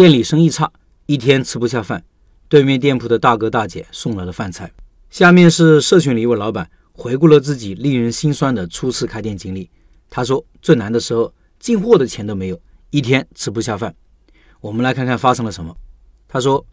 [0.00, 0.72] 店里生意差，
[1.04, 2.02] 一天吃不下饭。
[2.48, 4.72] 对面店铺的大哥大姐送来了饭菜。
[5.10, 9.68] 下面是社群里一位老板回顾了自己令人心酸的初次开店经历。
[10.08, 12.58] 他说：“最难的时候，进货的钱都没有，
[12.88, 13.94] 一天吃不下饭。”
[14.62, 15.76] 我们来看看发生了什么。
[16.26, 16.64] 他说：“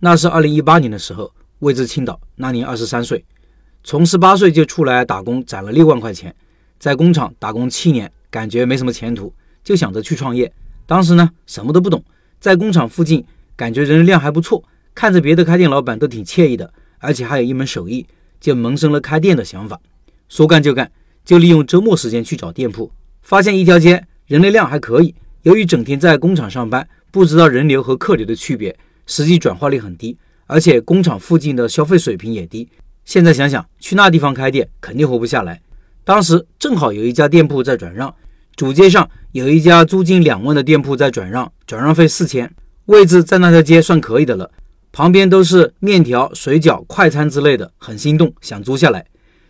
[0.00, 3.22] 那是二零一八年的时候，位置青岛，那年二十三岁，
[3.84, 6.34] 从十八岁就出来打工，攒了六万块钱，
[6.78, 9.30] 在工厂打工七年，感觉没什么前途，
[9.62, 10.50] 就想着去创业。
[10.86, 12.02] 当时呢，什么都不懂，
[12.42, 13.24] 在工厂附近，
[13.54, 14.64] 感觉人流量还不错。”
[14.96, 18.04] 看着别的开店老板都挺惬意的，而且还有一门手艺，
[18.40, 19.80] 就萌生了开店的想法。
[20.28, 20.90] 说干就干，
[21.24, 22.90] 就利用周末时间去找店铺，
[23.22, 25.14] 发现一条街人流量还可以。
[25.42, 32.68] 由于整天在工厂上班，不知道人流和客流的区别，实际转化率很低，而且工厂附近的消费水平也低。
[33.04, 35.62] 现在想想，去那地方开店肯定活不下来。
[36.02, 38.12] 当时正好有一家店铺在转让，
[38.54, 42.54] 主街上有一家租金两万的店铺在转让，转让费四千，
[42.86, 44.50] 位置在那条街算可以的了。
[44.92, 49.06] 旁边都是面条、水饺、快餐之类的，很心动，想租下来，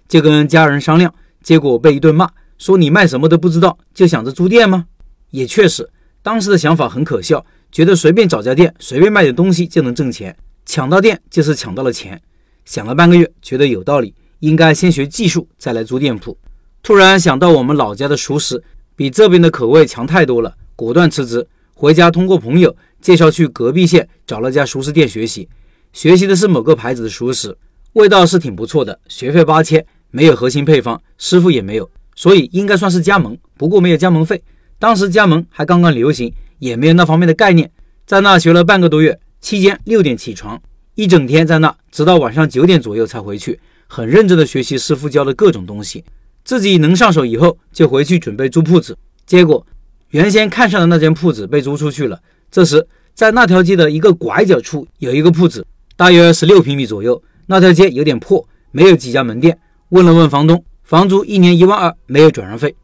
[0.08, 4.86] 就跟家人商量，结果被一顿骂，说你卖什么都不知道，就想着租店吗？
[5.30, 5.90] 也确实，
[6.22, 12.22] 当时的想法很可笑，觉得随便找家店，随便卖点东西就能挣钱，抢到店就是抢到了钱。
[12.64, 16.38] 想了半个月，觉得有道理，应该先学技术，再来租店铺。
[16.84, 18.62] 突然想到我们老家的熟食
[18.96, 22.76] 比这边的口味强太多了，果断辞职，回家通过朋友。
[23.00, 25.48] 介绍去隔壁县找了家熟食店学习，
[25.92, 27.58] 学习的是某个牌子的熟食，
[27.94, 28.96] 味道是挺不错的。
[29.08, 34.40] 学费八千，没有核心配方，师傅也没有，所以应该算是加盟，不过没有加盟费。
[34.78, 37.68] 当时加盟还刚刚流行，也没有那方面的概念。
[38.06, 40.62] 在那学了半个多月，期间六点起床，
[40.94, 46.04] 一整天在那，直到晚上九点左右才回去，很认真的学习师傅教的各种东西。
[46.44, 48.96] 自己能上手以后，就回去准备租铺子。
[49.24, 49.66] 结果
[50.10, 52.20] 原先看上的那间铺子被租出去了。
[52.50, 57.22] 这时，在那条街的一个拐角处有一个铺子，大约十六平米左右。
[57.46, 59.58] 那条街有点破，没有几家门店。
[59.90, 62.74] 问了问房东，房租一年一万二，没有转让费。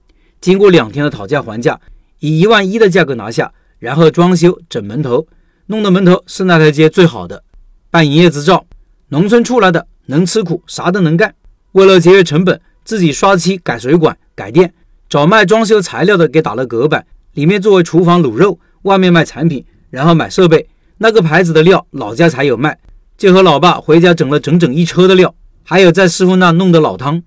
[0.40, 1.80] 经过两天的讨价还价，
[2.20, 5.26] 以一万一的价格拿下，然后装修整门头，
[5.66, 7.42] 弄的门头是那条街最好的，
[7.90, 8.66] 办营业执照。
[9.08, 11.34] 农村出来的能吃苦，啥都能干。
[11.72, 14.72] 为了节约成本，自己刷漆、改水管、改电，
[15.10, 17.04] 找卖装修材料的给打了隔板，
[17.34, 18.58] 里面作为厨房卤肉。
[18.84, 20.66] 外面卖产品，然后买设备，
[20.96, 22.78] 那个牌子的料老家才有卖，
[23.18, 25.34] 就和老爸回家整了整整一车的料，
[25.64, 27.22] 还有在师傅那弄的老汤。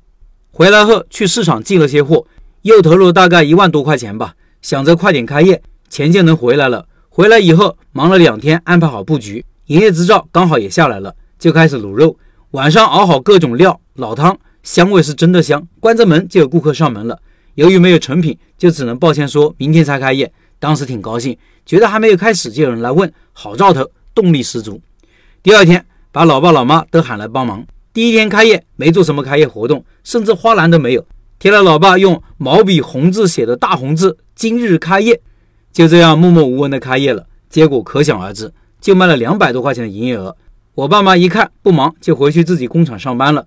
[0.50, 2.26] 回来后去市场进了些货，
[2.64, 4.34] 又投入大概一万多块钱吧，
[4.64, 5.62] 想着快点开业，
[5.92, 6.88] 钱就能回来了。
[7.10, 12.18] 回来以后忙了两天，安排好布局，营业执照刚好也下来了，就开始卤肉。
[12.52, 15.68] 晚上熬好各种料，老汤香味是真的香。
[15.80, 17.20] 关着门就有顾客上门了，
[17.56, 20.32] 由于没有成品，就只能抱歉说明天才开业。
[20.60, 21.36] 当时挺高兴，
[21.66, 24.80] 觉得还没有开始就有人来问，好兆头，动力十足。
[25.42, 27.66] 第二天把老爸老妈都喊来帮忙。
[27.94, 31.06] 第一天开业没做什么开业活动，甚至花篮都没有，
[31.40, 35.20] 贴了老爸用毛笔红字写的大红字“今日开业”，
[35.74, 37.26] 就这样默默无闻的开业了。
[37.50, 40.38] 结果可想而知，就卖了两百多块钱的营业额。
[40.76, 43.46] 我爸妈一看不忙，就回去自己工厂上班了。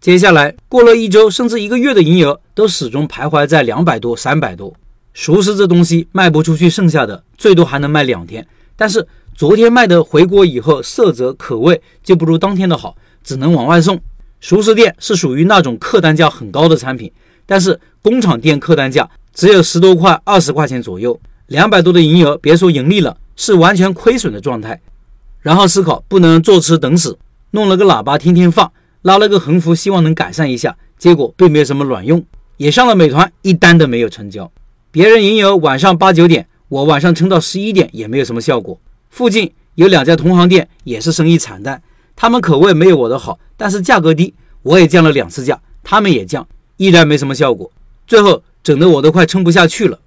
[0.00, 4.72] 接下来过了一周甚至一个月的营业额，都始终徘徊在两百多、三百多。
[5.12, 8.46] 熟食这东西卖不出去，剩下的最多还能卖两天。
[8.76, 13.98] 但是昨天卖的回国以后，色泽口味就不如当天的好，只能往外送。
[14.38, 17.10] 熟食店是属于那种客单价很高的产品，
[17.46, 24.78] 但是工厂店客单价只有十多块、二十块钱左右，两百多的营业额，别说盈利了，是完全亏损的状态。
[25.40, 27.18] 然后思考不能坐吃等死，
[27.52, 28.70] 弄了个喇叭天天放，
[29.06, 32.24] 拉了个横幅，希望能改善一下，结果并没有什么卵用，
[32.56, 34.50] 也上了美团，一单都没有成交。
[34.90, 38.80] 别人营业晚上八九点，我晚上撑到十一点也没有什么效果。
[39.08, 41.80] 附近有两家同行店，也是生意惨淡。
[42.16, 46.44] 他们口味没有我的好，但是价格低，我也降了两次价，他们也降，
[46.76, 47.70] 依然没什么效果。
[48.08, 50.00] 最后整得我都快撑不下去了。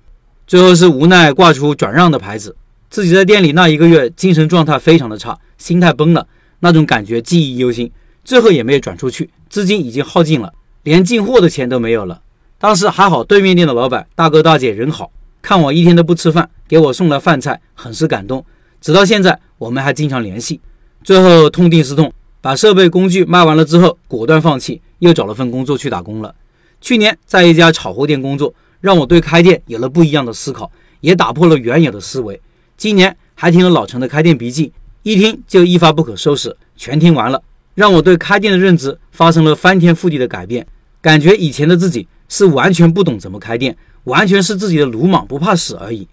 [0.45, 2.53] 最后是无奈挂出转让的牌子。
[2.89, 6.27] 自己在店里那一个月，精神状态非常的差，心态崩了，
[6.59, 7.89] 那种感觉记忆犹新。
[8.29, 10.53] 最后也没有转出去，资金已经耗尽了，
[10.83, 12.21] 连进货的钱都没有了。
[12.59, 15.11] 当时还好，对面店的老板大哥大姐人好，
[15.41, 18.45] 看我一天都不吃饭，给我送了饭菜，很是感动。
[18.79, 20.61] 直到现在，我们还经常联系。
[21.03, 26.35] 最后痛定思痛，把设备工具卖完了之后，果断放弃，又找了份工作去打工了。
[26.79, 32.39] 去年在一家炒货店工作，让我对开店有了不一样的思考，也打破了原有的思维。
[32.77, 34.71] 今年还听了老陈的开店笔记，
[35.01, 37.41] 一听就一发不可收拾，全听完了，
[37.79, 40.67] 让我对开店的认知发生了翻天覆地的改变，
[40.99, 42.05] 感觉以前的自己。
[42.27, 46.07] 是完全不懂怎么开店，完全是自己的鲁莽不怕死而已。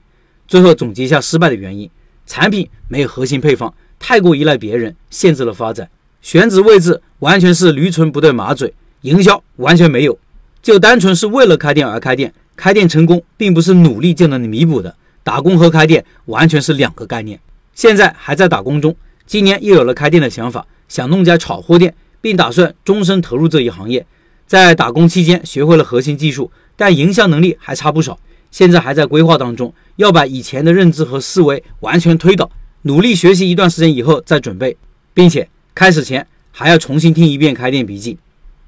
[0.48, 1.90] 最后总结一下失败的原因：
[2.24, 5.90] 产品没有核心配方，太过依赖别人，限制了发展。
[6.22, 8.72] 选址位置完全是驴唇不对马嘴，
[9.02, 10.18] 营销完全没有，
[10.62, 12.32] 就单纯是为了开店而开店。
[12.54, 17.38] 开店成功并不是努力就能弥补的，打工和开店完全是两个概念。
[17.74, 18.96] 现在还在打工中，
[19.26, 24.06] 今年又有了开店的想法，想弄家炒货店，并打算终身投入这一行业。
[24.46, 28.18] 在打工期间学会了核心技术，但营销能力还差不少。
[28.50, 32.50] 现在还在规划当中，要把以前的认知和思维完全推倒，
[32.82, 34.76] 努力学习一段时间以后再准备，
[35.12, 38.16] 并且开始前还要重新听一遍开店笔记。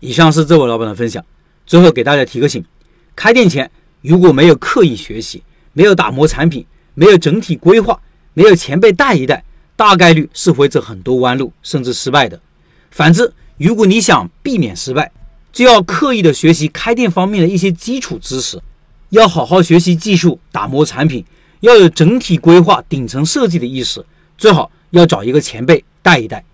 [0.01, 1.25] 以上是这位老板的分享。
[1.65, 2.65] 最后给大家提个醒：
[3.15, 3.71] 开店前
[4.03, 5.43] 如果没有刻意学习，
[5.73, 8.01] 没有打磨产品，没有整体规划，
[8.35, 9.45] 没有前辈带一带，
[9.79, 12.41] 大概率是会走很多弯路，甚至失败的。
[12.91, 15.13] 反之，如果你想避免失败，
[15.53, 18.61] 就要刻意的学习开店方面的一些基础知识。
[19.11, 21.25] 要好好学习技术，打磨产品，
[21.61, 24.05] 要有整体规划、顶层设计的意识，
[24.37, 26.45] 最好要找一个前辈带一带。